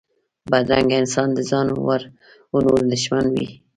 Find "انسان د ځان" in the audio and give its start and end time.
1.01-1.67